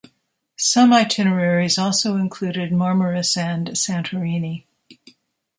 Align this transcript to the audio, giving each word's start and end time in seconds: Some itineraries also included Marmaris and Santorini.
Some 0.57 0.93
itineraries 0.93 1.77
also 1.77 2.15
included 2.15 2.71
Marmaris 2.71 3.37
and 3.37 3.67
Santorini. 3.73 4.65